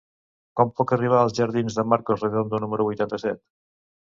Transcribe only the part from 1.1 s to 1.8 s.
als jardins